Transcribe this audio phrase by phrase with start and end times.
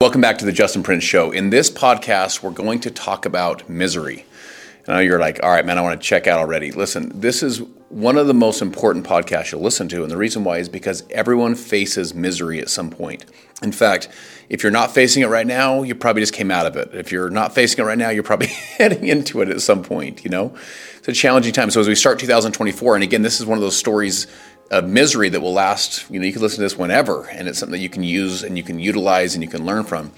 [0.00, 1.32] Welcome back to the Justin Prince Show.
[1.32, 4.26] In this podcast, we're going to talk about misery.
[4.86, 6.70] I know you're like, all right, man, I want to check out already.
[6.70, 10.02] Listen, this is one of the most important podcasts you'll listen to.
[10.04, 13.24] And the reason why is because everyone faces misery at some point.
[13.60, 14.08] In fact,
[14.48, 16.94] if you're not facing it right now, you probably just came out of it.
[16.94, 18.46] If you're not facing it right now, you're probably
[18.78, 20.56] heading into it at some point, you know?
[20.98, 21.72] It's a challenging time.
[21.72, 24.28] So as we start 2024, and again, this is one of those stories
[24.70, 26.10] of misery that will last.
[26.10, 28.42] You know, you can listen to this whenever, and it's something that you can use
[28.42, 30.12] and you can utilize and you can learn from.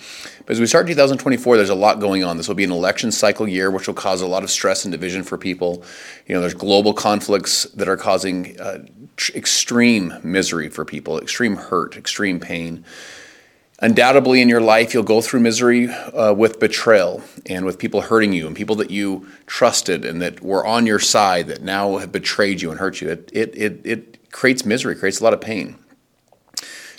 [0.47, 2.37] But as we start 2024, there's a lot going on.
[2.37, 4.91] This will be an election cycle year, which will cause a lot of stress and
[4.91, 5.85] division for people.
[6.27, 8.85] You know, there's global conflicts that are causing uh,
[9.17, 12.85] tr- extreme misery for people, extreme hurt, extreme pain.
[13.83, 18.35] Undoubtedly, in your life, you'll go through misery uh, with betrayal and with people hurting
[18.35, 22.13] you and people that you trusted and that were on your side that now have
[22.13, 23.09] betrayed you and hurt you.
[23.09, 25.79] It, it, it, it creates misery, creates a lot of pain.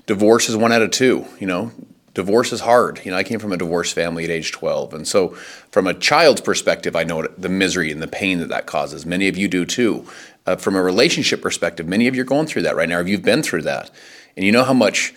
[0.05, 1.25] Divorce is one out of two.
[1.39, 1.71] You know,
[2.13, 3.01] divorce is hard.
[3.03, 4.93] You know, I came from a divorced family at age 12.
[4.93, 5.29] And so,
[5.71, 9.05] from a child's perspective, I know the misery and the pain that that causes.
[9.05, 10.05] Many of you do too.
[10.45, 13.07] Uh, from a relationship perspective, many of you are going through that right now, or
[13.07, 13.91] you've been through that.
[14.35, 15.13] And you know how much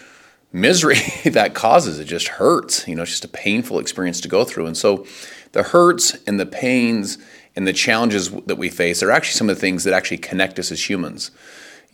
[0.52, 1.98] misery that causes.
[1.98, 2.86] It just hurts.
[2.86, 4.66] You know, it's just a painful experience to go through.
[4.66, 5.06] And so,
[5.52, 7.18] the hurts and the pains
[7.56, 10.58] and the challenges that we face are actually some of the things that actually connect
[10.58, 11.30] us as humans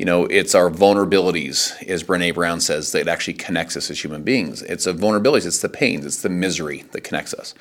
[0.00, 4.22] you know, it's our vulnerabilities, as Brene Brown says, that actually connects us as human
[4.22, 4.62] beings.
[4.62, 7.52] It's the vulnerabilities, it's the pains, it's the misery that connects us.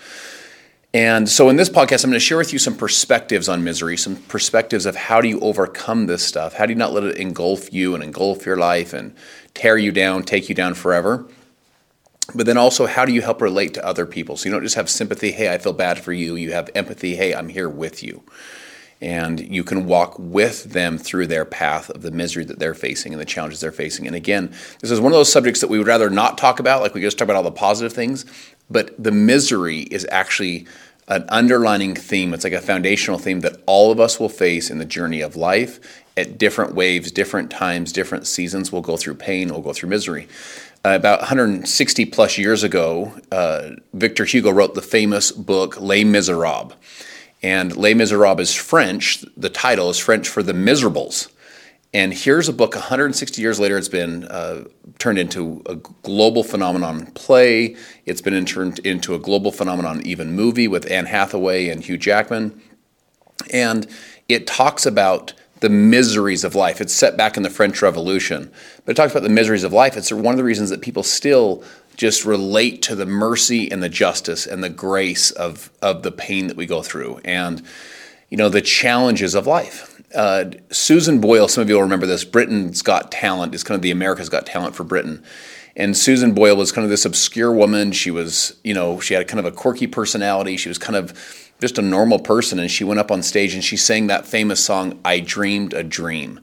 [0.93, 3.97] And so in this podcast, I'm going to share with you some perspectives on misery,
[3.97, 6.53] some perspectives of how do you overcome this stuff?
[6.53, 9.13] How do you not let it engulf you and engulf your life and
[9.53, 11.27] tear you down, take you down forever?
[12.33, 14.37] But then also, how do you help relate to other people?
[14.37, 16.37] So you don't just have sympathy, hey, I feel bad for you.
[16.37, 18.23] You have empathy, hey, I'm here with you
[19.01, 23.13] and you can walk with them through their path of the misery that they're facing
[23.13, 24.05] and the challenges they're facing.
[24.07, 26.81] And again, this is one of those subjects that we would rather not talk about,
[26.81, 28.25] like we just talk about all the positive things,
[28.69, 30.67] but the misery is actually
[31.07, 32.33] an underlining theme.
[32.33, 35.35] It's like a foundational theme that all of us will face in the journey of
[35.35, 38.71] life at different waves, different times, different seasons.
[38.71, 40.27] We'll go through pain, we'll go through misery.
[40.85, 46.73] Uh, about 160 plus years ago, uh, Victor Hugo wrote the famous book Les Miserables.
[47.41, 49.23] And Les Miserables is French.
[49.37, 51.29] The title is French for the miserables.
[51.93, 53.77] And here's a book 160 years later.
[53.77, 54.65] It's been uh,
[54.99, 57.75] turned into a global phenomenon play.
[58.05, 62.61] It's been turned into a global phenomenon even movie with Anne Hathaway and Hugh Jackman.
[63.51, 63.87] And
[64.27, 66.79] it talks about the miseries of life.
[66.79, 68.51] It's set back in the French Revolution,
[68.85, 69.97] but it talks about the miseries of life.
[69.97, 71.63] It's one of the reasons that people still
[71.99, 76.47] just relate to the mercy and the justice and the grace of, of the pain
[76.47, 77.61] that we go through and
[78.29, 80.01] you know the challenges of life.
[80.15, 83.81] Uh, susan boyle some of you will remember this britain's got talent is kind of
[83.81, 85.21] the america's got talent for britain.
[85.75, 87.91] And susan boyle was kind of this obscure woman.
[87.91, 90.55] She was you know she had kind of a quirky personality.
[90.55, 91.13] She was kind of
[91.59, 92.59] just a normal person.
[92.59, 95.83] And she went up on stage and she sang that famous song i dreamed a
[95.83, 96.39] dream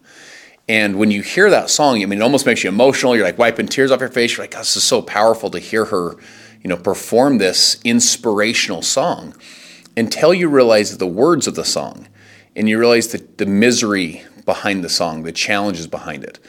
[0.69, 3.15] and when you hear that song, I mean, it almost makes you emotional.
[3.15, 4.37] You're like wiping tears off your face.
[4.37, 6.17] You're like, oh, this is so powerful to hear her,
[6.63, 9.35] you know, perform this inspirational song
[9.97, 12.09] until you realize the words of the song
[12.57, 16.41] and you realize the, the misery behind the song, the challenges behind it.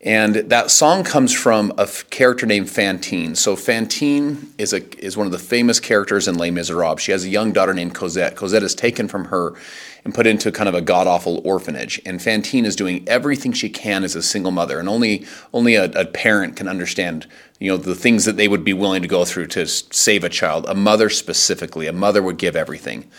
[0.00, 3.34] And that song comes from a f- character named Fantine.
[3.34, 7.00] So Fantine is a is one of the famous characters in Les Miserables.
[7.00, 8.36] She has a young daughter named Cosette.
[8.36, 9.54] Cosette is taken from her
[10.04, 12.00] and put into kind of a god awful orphanage.
[12.04, 15.84] And Fantine is doing everything she can as a single mother, and only only a,
[15.92, 17.26] a parent can understand
[17.58, 20.28] you know the things that they would be willing to go through to save a
[20.28, 20.66] child.
[20.68, 23.10] A mother specifically, a mother would give everything.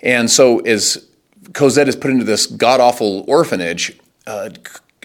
[0.00, 1.06] And so as
[1.52, 3.98] Cosette is put into this god awful orphanage.
[4.26, 4.50] Uh,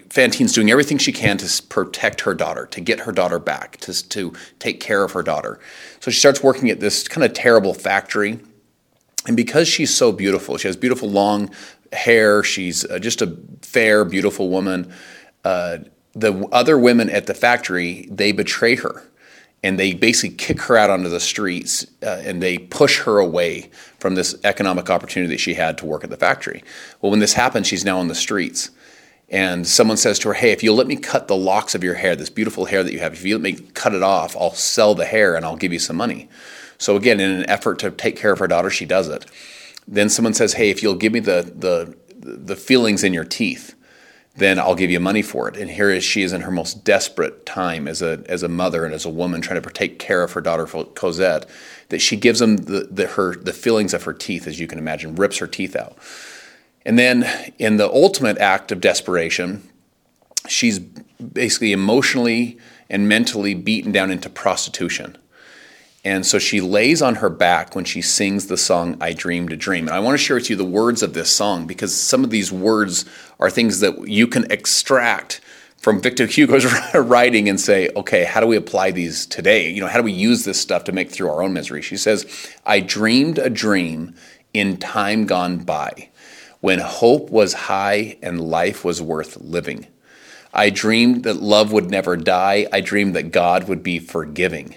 [0.09, 4.09] Fantine's doing everything she can to protect her daughter, to get her daughter back, to,
[4.09, 5.59] to take care of her daughter.
[5.99, 8.39] So she starts working at this kind of terrible factory.
[9.28, 11.52] And because she's so beautiful, she has beautiful long
[11.91, 14.94] hair, she's uh, just a fair, beautiful woman.
[15.44, 15.80] Uh,
[16.13, 19.03] the other women at the factory, they betray her
[19.62, 23.70] and they basically kick her out onto the streets uh, and they push her away
[23.99, 26.64] from this economic opportunity that she had to work at the factory.
[27.02, 28.72] Well, when this happens, she's now on the streets
[29.29, 31.96] and someone says to her, Hey, if you'll let me cut the locks of your
[31.96, 34.53] hair, this beautiful hair that you have, if you let me cut it off, I'll
[34.53, 36.29] sell the hair and I'll give you some money.
[36.79, 39.26] So, again, in an effort to take care of her daughter, she does it.
[39.87, 43.76] Then someone says, Hey, if you'll give me the, the, the feelings in your teeth,
[44.35, 45.58] then I'll give you money for it.
[45.58, 48.85] And here is she is in her most desperate time as a, as a mother
[48.85, 51.47] and as a woman trying to take care of her daughter Cosette,
[51.90, 54.79] that she gives them the, the, her, the feelings of her teeth, as you can
[54.79, 55.97] imagine, rips her teeth out.
[56.85, 59.67] And then in the ultimate act of desperation,
[60.47, 62.58] she's basically emotionally
[62.90, 65.17] and mentally beaten down into prostitution.
[66.05, 69.57] And so she lays on her back when she sings the song I Dreamed a
[69.57, 69.87] Dream.
[69.87, 72.29] And I want to share with you the words of this song because some of
[72.29, 73.03] these words
[73.40, 75.41] are things that you can extract
[75.78, 79.69] from Victor Hugo's writing and say, okay, how do we apply these today?
[79.69, 81.81] You know, how do we use this stuff to make through our own misery?
[81.81, 82.25] She says,
[82.66, 84.16] I dreamed a dream
[84.53, 86.09] in time gone by
[86.61, 89.87] when hope was high and life was worth living.
[90.53, 92.67] I dreamed that love would never die.
[92.73, 94.75] I dreamed that God would be forgiving.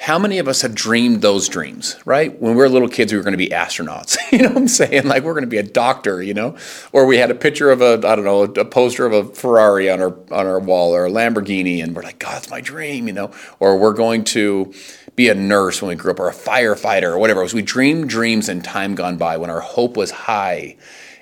[0.00, 2.34] How many of us have dreamed those dreams, right?
[2.40, 4.16] When we were little kids, we were going to be astronauts.
[4.32, 5.06] you know what I'm saying?
[5.06, 6.56] Like we're going to be a doctor, you know?
[6.92, 9.90] Or we had a picture of a, I don't know, a poster of a Ferrari
[9.90, 13.08] on our on our wall or a Lamborghini, and we're like, God, it's my dream,
[13.08, 13.30] you know?
[13.58, 14.72] Or we're going to
[15.16, 17.46] be a nurse when we grew up, or a firefighter, or whatever.
[17.46, 20.78] So we dreamed dreams in time gone by when our hope was high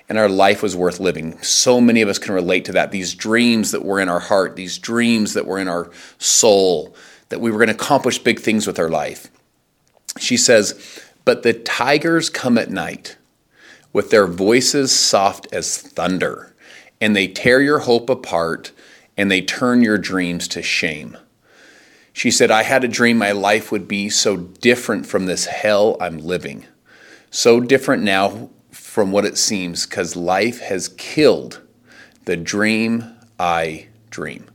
[0.07, 1.37] and our life was worth living.
[1.41, 2.91] So many of us can relate to that.
[2.91, 6.95] These dreams that were in our heart, these dreams that were in our soul
[7.29, 9.27] that we were going to accomplish big things with our life.
[10.17, 13.17] She says, But the tigers come at night
[13.93, 16.53] with their voices soft as thunder,
[16.99, 18.71] and they tear your hope apart
[19.17, 21.17] and they turn your dreams to shame.
[22.13, 25.97] She said, I had a dream my life would be so different from this hell
[25.99, 26.65] I'm living.
[27.29, 31.61] So different now from what it seems, because life has killed
[32.25, 34.48] the dream I dream.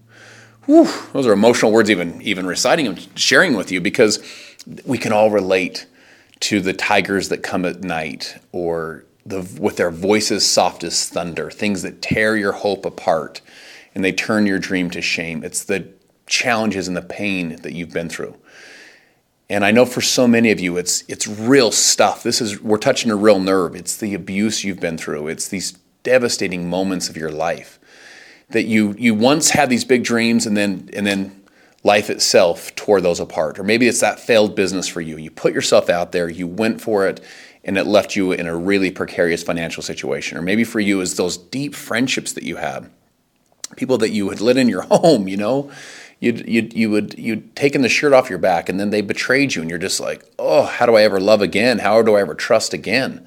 [0.67, 4.23] Whew, those are emotional words, even even reciting them, sharing with you, because
[4.85, 5.87] we can all relate
[6.41, 11.51] to the tigers that come at night, or the with their voices soft as thunder,
[11.51, 13.41] things that tear your hope apart,
[13.95, 15.45] and they turn your dream to shame.
[15.45, 15.89] It's the
[16.27, 18.35] challenges and the pain that you've been through.
[19.51, 22.23] And I know for so many of you, it's it's real stuff.
[22.23, 23.77] This is we're touching a real nerve.
[23.77, 25.29] It's the abuse you've been through.
[25.29, 25.73] It's these
[26.03, 27.79] devastating moments of your life
[28.51, 31.45] that you you once had these big dreams and then and then
[31.85, 33.59] life itself tore those apart.
[33.59, 35.19] Or maybe it's that failed business for you.
[35.19, 37.23] You put yourself out there you went for it
[37.63, 40.37] and it left you in a really precarious financial situation.
[40.37, 42.91] Or maybe for you is those deep friendships that you had.
[43.77, 45.71] People that you had lit in your home you know?
[46.21, 49.55] You'd, you'd, you would you'd taken the shirt off your back and then they betrayed
[49.55, 51.81] you and you're just like oh how do i ever love again?
[51.81, 53.27] How do i ever trust again?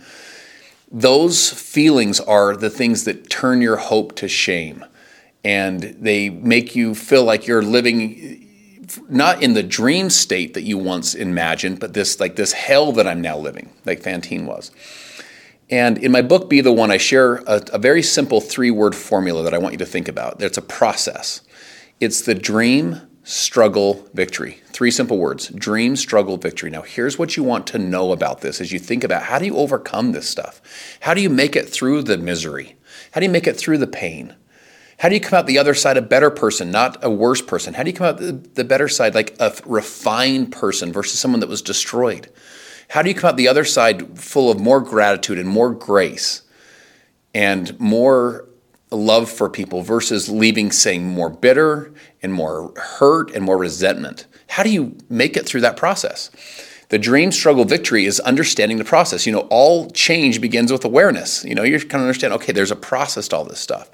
[0.89, 4.83] Those feelings are the things that turn your hope to shame
[5.43, 8.43] and they make you feel like you're living
[9.09, 13.07] not in the dream state that you once imagined, but this like this hell that
[13.07, 14.71] I'm now living, like Fantine was.
[15.69, 18.95] And in my book, Be the One, I share a, a very simple three word
[18.95, 20.41] formula that I want you to think about.
[20.41, 21.41] It's a process.
[21.99, 24.61] It's the dream, struggle, victory.
[24.67, 26.69] Three simple words dream, struggle, victory.
[26.69, 29.45] Now, here's what you want to know about this as you think about how do
[29.45, 30.61] you overcome this stuff?
[31.01, 32.77] How do you make it through the misery?
[33.11, 34.35] How do you make it through the pain?
[34.97, 37.75] How do you come out the other side a better person, not a worse person?
[37.75, 41.39] How do you come out the, the better side like a refined person versus someone
[41.41, 42.31] that was destroyed?
[42.89, 46.41] How do you come out the other side full of more gratitude and more grace
[47.35, 48.47] and more
[48.89, 51.93] love for people versus leaving saying more bitter
[52.23, 54.25] and more hurt and more resentment?
[54.47, 56.31] How do you make it through that process?
[56.89, 59.25] The dream struggle victory is understanding the process.
[59.27, 61.43] You know, all change begins with awareness.
[61.43, 63.91] You know, you kind of understand, okay, there's a process to all this stuff.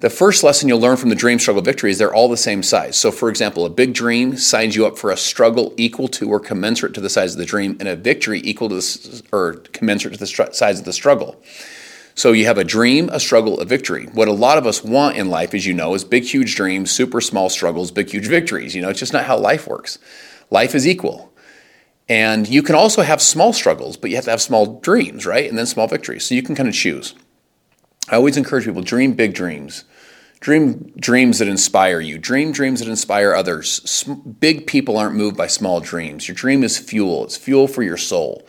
[0.00, 2.62] The first lesson you'll learn from the dream struggle victory is they're all the same
[2.62, 2.96] size.
[2.96, 6.38] So, for example, a big dream signs you up for a struggle equal to or
[6.38, 10.14] commensurate to the size of the dream, and a victory equal to the, or commensurate
[10.14, 11.42] to the size of the struggle.
[12.14, 14.06] So you have a dream, a struggle, a victory.
[14.06, 16.92] What a lot of us want in life, as you know, is big, huge dreams,
[16.92, 18.76] super small struggles, big, huge victories.
[18.76, 19.98] You know, it's just not how life works.
[20.48, 21.32] Life is equal.
[22.08, 25.48] And you can also have small struggles, but you have to have small dreams, right?
[25.48, 26.24] And then small victories.
[26.24, 27.16] So you can kind of choose.
[28.10, 29.84] I always encourage people dream big dreams.
[30.40, 32.16] Dream dreams that inspire you.
[32.16, 34.04] Dream dreams that inspire others.
[34.40, 36.28] big people aren't moved by small dreams.
[36.28, 37.24] Your dream is fuel.
[37.24, 38.46] It's fuel for your soul.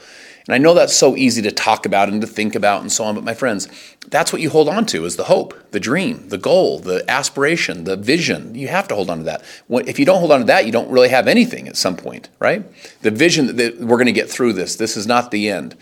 [0.48, 3.04] And I know that's so easy to talk about and to think about and so
[3.04, 3.68] on, but my friends,
[4.08, 7.84] that's what you hold on to is the hope, the dream, the goal, the aspiration,
[7.84, 8.56] the vision.
[8.56, 9.44] You have to hold on to that.
[9.70, 12.30] If you don't hold on to that, you don't really have anything at some point,
[12.40, 12.64] right?
[13.04, 14.76] The vision that we're going to get through this.
[14.76, 15.76] This is not the end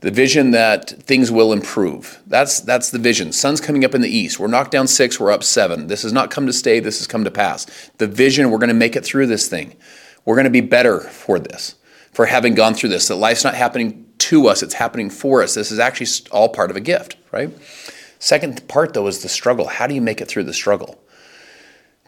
[0.00, 2.20] the vision that things will improve.
[2.26, 3.32] That's that's the vision.
[3.32, 4.38] Sun's coming up in the east.
[4.38, 5.18] We're knocked down six.
[5.18, 5.88] We're up seven.
[5.88, 6.78] This has not come to stay.
[6.80, 7.66] This has come to pass.
[7.98, 8.50] The vision.
[8.50, 9.76] We're going to make it through this thing.
[10.24, 11.74] We're going to be better for this,
[12.12, 13.08] for having gone through this.
[13.08, 14.62] That life's not happening to us.
[14.62, 15.54] It's happening for us.
[15.54, 17.50] This is actually all part of a gift, right?
[18.18, 19.66] Second part though is the struggle.
[19.66, 21.00] How do you make it through the struggle?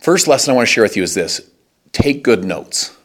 [0.00, 1.40] First lesson I want to share with you is this:
[1.92, 2.96] take good notes.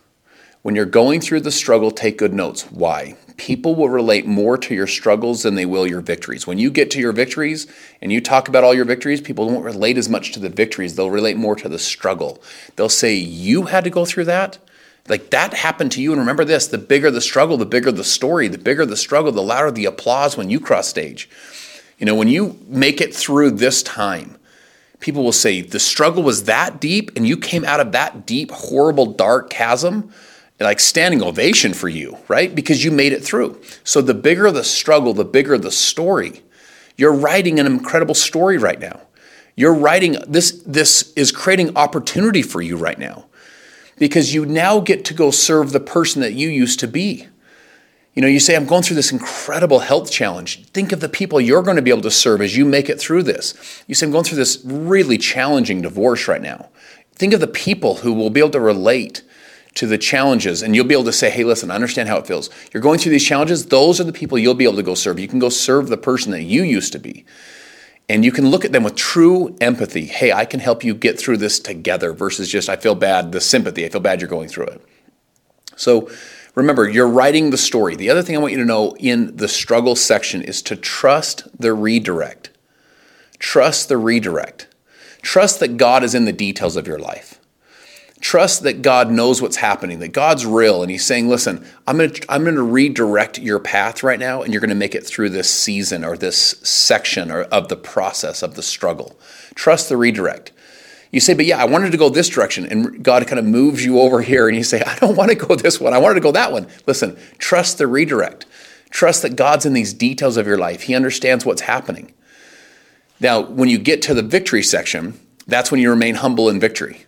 [0.61, 2.63] When you're going through the struggle, take good notes.
[2.71, 3.15] Why?
[3.37, 6.47] People will relate more to your struggles than they will your victories.
[6.47, 7.67] When you get to your victories
[8.01, 10.95] and you talk about all your victories, people won't relate as much to the victories.
[10.95, 12.41] They'll relate more to the struggle.
[12.75, 14.57] They'll say, You had to go through that?
[15.07, 16.11] Like that happened to you.
[16.11, 19.31] And remember this the bigger the struggle, the bigger the story, the bigger the struggle,
[19.31, 21.29] the louder the applause when you cross stage.
[21.97, 24.37] You know, when you make it through this time,
[24.99, 28.51] people will say, the struggle was that deep and you came out of that deep,
[28.51, 30.11] horrible, dark chasm
[30.59, 32.53] like standing ovation for you, right?
[32.53, 33.61] Because you made it through.
[33.83, 36.43] So the bigger the struggle, the bigger the story.
[36.97, 39.01] You're writing an incredible story right now.
[39.55, 43.25] You're writing this this is creating opportunity for you right now.
[43.97, 47.27] Because you now get to go serve the person that you used to be.
[48.13, 50.65] You know, you say, I'm going through this incredible health challenge.
[50.67, 52.99] Think of the people you're going to be able to serve as you make it
[52.99, 53.83] through this.
[53.87, 56.69] You say, I'm going through this really challenging divorce right now.
[57.13, 59.21] Think of the people who will be able to relate
[59.75, 62.25] to the challenges and you'll be able to say, hey, listen, I understand how it
[62.25, 62.49] feels.
[62.73, 65.19] You're going through these challenges, those are the people you'll be able to go serve.
[65.19, 67.25] You can go serve the person that you used to be.
[68.07, 70.05] And you can look at them with true empathy.
[70.05, 73.41] Hey, I can help you get through this together versus just, I feel bad, the
[73.41, 73.83] sympathy.
[73.85, 74.81] I feel bad you're going through it.
[75.75, 76.09] So
[76.53, 77.95] remember, you're writing the story.
[77.95, 81.47] The other thing I want you to know in the struggle section is to trust
[81.59, 82.51] the redirect.
[83.39, 84.67] Trust the redirect.
[85.21, 87.34] Trust that God is in the details of your life.
[88.25, 92.09] Trust that God knows what's happening, that God's real, and He's saying, listen, I'm going
[92.09, 95.05] to I'm going to redirect your path right now, and you're going to make it
[95.05, 99.15] through this season or this section or of the process of the struggle.
[99.53, 100.51] Trust the redirect.
[101.11, 103.85] You say, but yeah, I wanted to go this direction, and God kind of moves
[103.85, 106.15] you over here, and you say, I don't want to go this one, I wanted
[106.15, 106.67] to go that one.
[106.87, 108.47] Listen, trust the redirect.
[108.89, 110.81] Trust that God's in these details of your life.
[110.81, 112.11] He understands what's happening.
[113.19, 117.04] Now, when you get to the victory section, that's when you remain humble in victory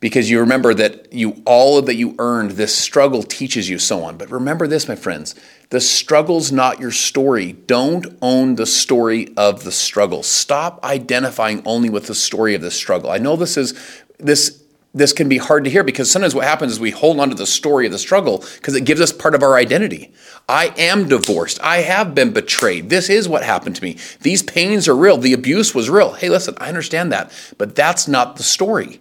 [0.00, 4.16] because you remember that you all that you earned this struggle teaches you so on
[4.16, 5.34] but remember this my friends
[5.70, 11.90] the struggle's not your story don't own the story of the struggle stop identifying only
[11.90, 13.74] with the story of the struggle i know this is
[14.18, 14.62] this
[14.96, 17.34] this can be hard to hear because sometimes what happens is we hold on to
[17.34, 20.10] the story of the struggle because it gives us part of our identity.
[20.48, 21.60] I am divorced.
[21.62, 22.88] I have been betrayed.
[22.88, 23.98] This is what happened to me.
[24.22, 25.18] These pains are real.
[25.18, 26.14] The abuse was real.
[26.14, 29.00] Hey, listen, I understand that, but that's not the story.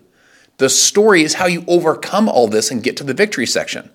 [0.57, 3.91] The story is how you overcome all this and get to the victory section.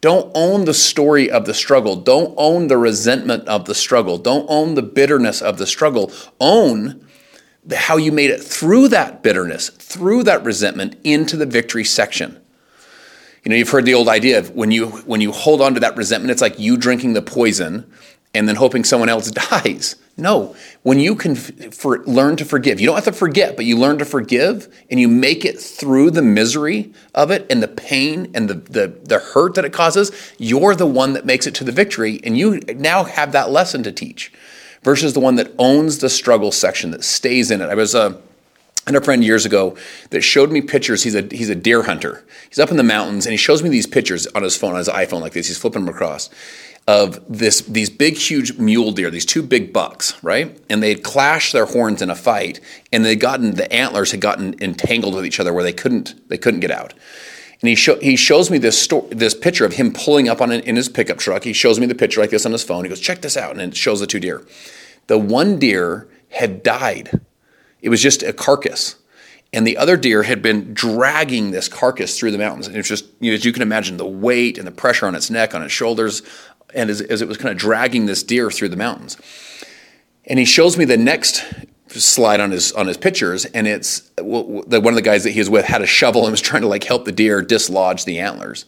[0.00, 1.96] Don't own the story of the struggle.
[1.96, 4.18] Don't own the resentment of the struggle.
[4.18, 6.12] Don't own the bitterness of the struggle.
[6.38, 7.06] Own
[7.74, 12.40] how you made it through that bitterness, through that resentment into the victory section.
[13.42, 15.80] You know, you've heard the old idea of when you when you hold on to
[15.80, 17.90] that resentment, it's like you drinking the poison
[18.36, 19.96] and then hoping someone else dies.
[20.18, 23.76] No, when you can for, learn to forgive, you don't have to forget, but you
[23.76, 28.30] learn to forgive and you make it through the misery of it and the pain
[28.34, 31.64] and the, the, the hurt that it causes, you're the one that makes it to
[31.64, 32.20] the victory.
[32.24, 34.32] And you now have that lesson to teach
[34.82, 37.68] versus the one that owns the struggle section, that stays in it.
[37.68, 38.00] I was a.
[38.00, 38.20] Uh,
[38.88, 39.76] I had a friend years ago
[40.10, 41.02] that showed me pictures.
[41.02, 42.24] He's a he's a deer hunter.
[42.48, 44.76] He's up in the mountains and he shows me these pictures on his phone, on
[44.76, 45.48] his iPhone like this.
[45.48, 46.30] He's flipping them across
[46.86, 50.56] of this these big huge mule deer these two big bucks right?
[50.70, 52.60] And they had clashed their horns in a fight
[52.92, 56.38] and they gotten the antlers had gotten entangled with each other where they couldn't they
[56.38, 56.94] couldn't get out.
[57.62, 60.52] And he, show, he shows me this sto- this picture of him pulling up on
[60.52, 61.42] an, in his pickup truck.
[61.42, 62.84] He shows me the picture like this on his phone.
[62.84, 64.46] He goes check this out and it shows the two deer.
[65.06, 67.20] The one deer had died.
[67.80, 68.96] It was just a carcass.
[69.52, 72.66] And the other deer had been dragging this carcass through the mountains.
[72.66, 75.14] And it's just, you know, as you can imagine, the weight and the pressure on
[75.14, 76.22] its neck, on its shoulders,
[76.74, 79.16] and as, as it was kind of dragging this deer through the mountains.
[80.26, 81.44] And he shows me the next
[81.88, 85.48] slide on his on his pictures, and it's one of the guys that he was
[85.48, 88.64] with had a shovel and was trying to like help the deer dislodge the antlers.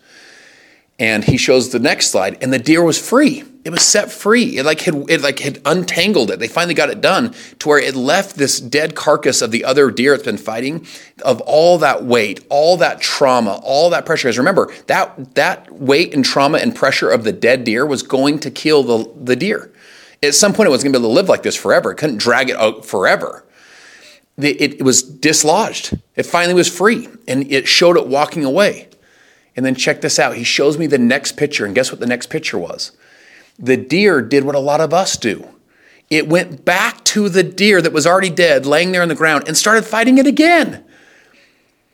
[0.98, 3.44] And he shows the next slide, and the deer was free.
[3.64, 4.56] It was set free.
[4.56, 6.38] It like had it like had untangled it.
[6.38, 9.90] They finally got it done to where it left this dead carcass of the other
[9.90, 10.86] deer it's been fighting,
[11.22, 14.28] of all that weight, all that trauma, all that pressure.
[14.28, 18.38] Because remember that that weight and trauma and pressure of the dead deer was going
[18.40, 19.70] to kill the the deer.
[20.22, 21.92] At some point, it was going to be able to live like this forever.
[21.92, 23.44] It couldn't drag it out forever.
[24.36, 25.98] It, it was dislodged.
[26.16, 28.87] It finally was free, and it showed it walking away.
[29.58, 30.36] And then check this out.
[30.36, 32.92] He shows me the next picture, and guess what the next picture was?
[33.58, 35.48] The deer did what a lot of us do.
[36.08, 39.48] It went back to the deer that was already dead, laying there on the ground,
[39.48, 40.84] and started fighting it again.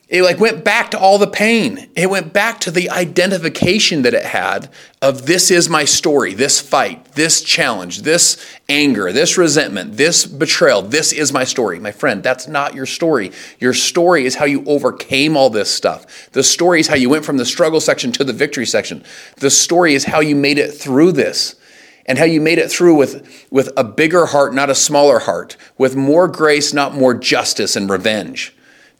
[0.06, 1.88] It like went back to all the pain.
[1.96, 4.68] It went back to the identification that it had
[5.00, 8.36] of this is my story, this fight, this challenge, this
[8.68, 10.82] anger, this resentment, this betrayal.
[10.82, 11.78] This is my story.
[11.78, 13.32] My friend, that's not your story.
[13.58, 16.30] Your story is how you overcame all this stuff.
[16.32, 19.04] The story is how you went from the struggle section to the victory section.
[19.36, 21.56] The story is how you made it through this
[22.04, 25.56] and how you made it through with, with a bigger heart, not a smaller heart,
[25.78, 28.54] with more grace, not more justice and revenge.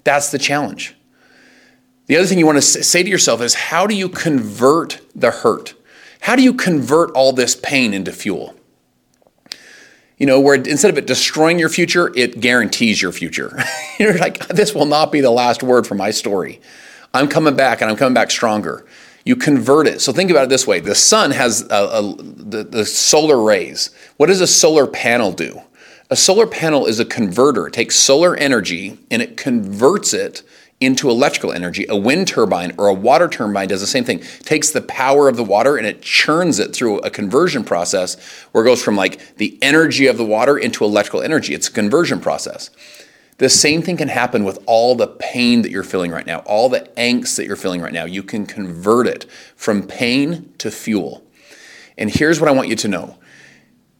[0.04, 0.94] That's the challenge.
[2.06, 5.30] The other thing you want to say to yourself is how do you convert the
[5.30, 5.74] hurt?
[6.20, 8.54] How do you convert all this pain into fuel?
[10.18, 13.58] You know, where instead of it destroying your future, it guarantees your future.
[13.98, 16.60] You're like, this will not be the last word for my story.
[17.12, 18.86] I'm coming back and I'm coming back stronger.
[19.24, 20.00] You convert it.
[20.00, 23.90] So think about it this way the sun has a, a, the, the solar rays.
[24.18, 25.62] What does a solar panel do?
[26.14, 27.66] A solar panel is a converter.
[27.66, 30.44] It takes solar energy and it converts it
[30.80, 31.86] into electrical energy.
[31.88, 34.20] A wind turbine or a water turbine does the same thing.
[34.20, 38.14] It takes the power of the water and it churns it through a conversion process
[38.52, 41.52] where it goes from like the energy of the water into electrical energy.
[41.52, 42.70] It's a conversion process.
[43.38, 46.68] The same thing can happen with all the pain that you're feeling right now, all
[46.68, 48.04] the angst that you're feeling right now.
[48.04, 51.24] You can convert it from pain to fuel.
[51.98, 53.18] And here's what I want you to know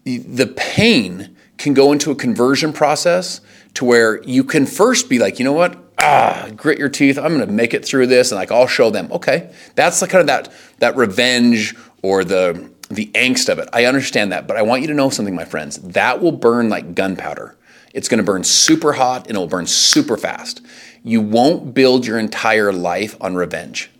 [0.05, 3.41] the pain can go into a conversion process
[3.75, 5.79] to where you can first be like, you know what?
[5.99, 7.19] Ah, grit your teeth.
[7.19, 9.11] I'm going to make it through this, and like I'll show them.
[9.13, 13.69] Okay, that's the kind of that that revenge or the the angst of it.
[13.73, 15.79] I understand that, but I want you to know something, my friends.
[15.79, 17.57] That will burn like gunpowder.
[17.93, 20.61] It's going to burn super hot and it will burn super fast.
[21.03, 23.91] You won't build your entire life on revenge.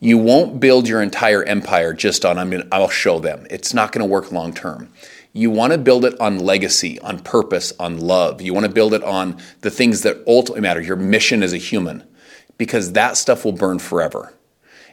[0.00, 3.46] You won't build your entire empire just on I'm going to, I'll show them.
[3.50, 4.92] It's not going to work long term.
[5.32, 8.40] You want to build it on legacy, on purpose, on love.
[8.40, 11.58] You want to build it on the things that ultimately matter, your mission as a
[11.58, 12.02] human,
[12.56, 14.34] because that stuff will burn forever.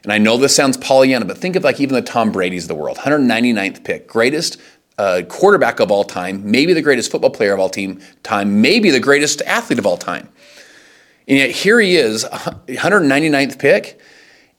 [0.03, 2.67] And I know this sounds Pollyanna, but think of like even the Tom Brady's of
[2.67, 4.61] the world, 199th pick, greatest
[4.97, 8.91] uh, quarterback of all time, maybe the greatest football player of all team, time, maybe
[8.91, 10.29] the greatest athlete of all time.
[11.27, 13.99] And yet here he is, 199th pick,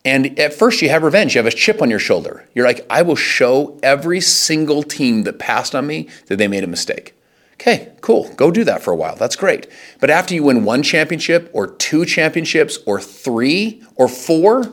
[0.06, 1.34] and at first, you have revenge.
[1.34, 2.48] You have a chip on your shoulder.
[2.54, 6.62] You're like, I will show every single team that passed on me that they made
[6.62, 7.14] a mistake.
[7.54, 8.32] Okay, cool.
[8.34, 9.16] Go do that for a while.
[9.16, 9.66] That's great.
[9.98, 14.72] But after you win one championship, or two championships, or three, or four,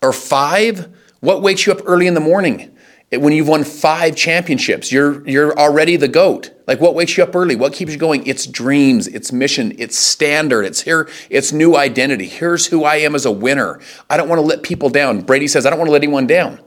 [0.00, 0.88] or five,
[1.20, 2.74] what wakes you up early in the morning?
[3.10, 6.50] When you've won five championships, you're you're already the goat.
[6.66, 7.54] Like what wakes you up early?
[7.54, 8.26] What keeps you going?
[8.26, 12.26] It's dreams, it's mission, it's standard, it's here, it's new identity.
[12.26, 13.80] Here's who I am as a winner.
[14.10, 15.20] I don't want to let people down.
[15.20, 16.60] Brady says, I don't want to let anyone down,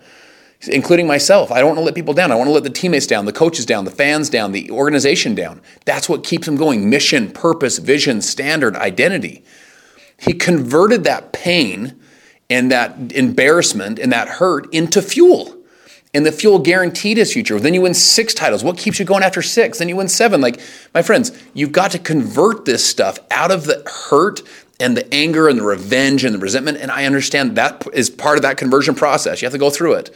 [0.69, 1.51] including myself.
[1.51, 2.31] I don't want to let people down.
[2.31, 5.35] I want to let the teammates down, the coaches down, the fans down, the organization
[5.35, 5.61] down.
[5.83, 6.89] That's what keeps him going.
[6.89, 9.43] Mission, purpose, vision, standard, identity.
[10.17, 11.99] He converted that pain
[12.49, 15.58] and that embarrassment and that hurt into fuel
[16.13, 17.59] and the fuel guaranteed his future.
[17.59, 18.63] Then you win six titles.
[18.63, 19.77] What keeps you going after six?
[19.77, 20.41] Then you win seven.
[20.41, 20.59] Like,
[20.93, 24.41] my friends, you've got to convert this stuff out of the hurt
[24.79, 26.79] and the anger and the revenge and the resentment.
[26.79, 29.41] And I understand that is part of that conversion process.
[29.41, 30.15] You have to go through it.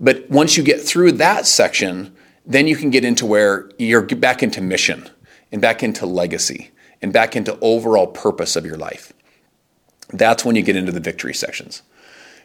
[0.00, 4.42] But once you get through that section, then you can get into where you're back
[4.42, 5.10] into mission
[5.52, 6.70] and back into legacy
[7.02, 9.12] and back into overall purpose of your life.
[10.12, 11.82] That's when you get into the victory sections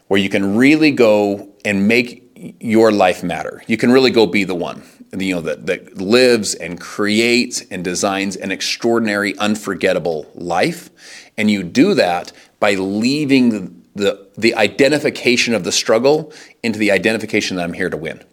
[0.07, 2.24] where you can really go and make
[2.59, 3.63] your life matter.
[3.67, 4.83] You can really go be the one,
[5.17, 10.89] you know, that, that lives and creates and designs an extraordinary, unforgettable life.
[11.37, 16.91] And you do that by leaving the, the, the identification of the struggle into the
[16.91, 18.23] identification that I'm here to win.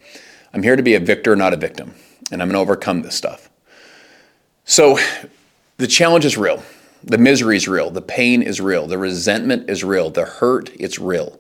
[0.53, 1.95] I'm here to be a victor, not a victim.
[2.31, 3.51] And I'm going to overcome this stuff.
[4.65, 4.99] So
[5.77, 6.63] the challenge is real.
[7.05, 7.91] The misery is real.
[7.91, 8.87] The pain is real.
[8.87, 10.11] The resentment is real.
[10.11, 11.39] The hurt, it's real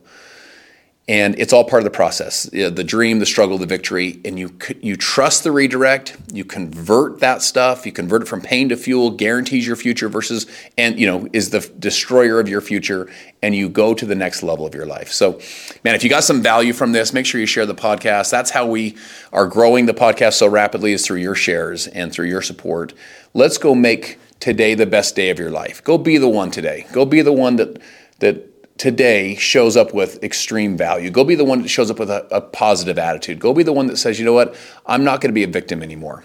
[1.08, 2.44] and it's all part of the process.
[2.44, 4.20] The dream the struggle the victory.
[4.24, 6.16] And you you trust the redirect.
[6.32, 7.84] You convert that stuff.
[7.84, 10.46] You convert it from pain to fuel guarantees your future versus
[10.78, 13.10] and you know is the destroyer of your future.
[13.42, 15.10] And you go to the next level of your life.
[15.10, 15.40] So
[15.82, 18.30] man if you got some value from this make sure you share the podcast.
[18.30, 18.96] That's how we
[19.32, 22.94] are growing the podcast so rapidly is through your shares and through your support.
[23.34, 25.82] Let's go make today the best day of your life.
[25.82, 26.86] Go be the one today.
[26.92, 27.82] Go be the one that
[28.20, 31.10] that today shows up with extreme value.
[31.10, 33.38] Go be the one that shows up with a, a positive attitude.
[33.38, 34.54] Go be the one that says, you know what,
[34.86, 36.24] I'm not going to be a victim anymore.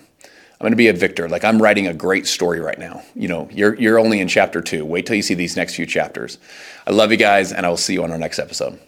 [0.59, 1.29] I'm going to be a victor.
[1.29, 3.03] Like I'm writing a great story right now.
[3.13, 4.85] You know, you're you're only in chapter two.
[4.85, 6.39] Wait till you see these next few chapters.
[6.87, 8.79] I love you guys, and I will see you on our next episode.